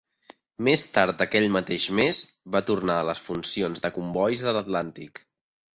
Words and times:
Més 0.67 0.85
tard 0.95 1.21
aquell 1.25 1.45
mateix 1.57 1.85
mes 1.99 2.23
va 2.57 2.63
tornar 2.71 2.99
a 3.03 3.07
les 3.11 3.23
funcions 3.29 3.87
de 3.87 3.95
combois 4.01 4.47
de 4.49 4.57
l'Atlàntic. 4.61 5.29